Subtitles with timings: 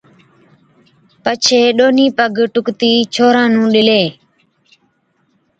[1.23, 4.03] پڇي ڏونهِين پگ ٽُڪتِي ڇوهران نُون ڏِلَي،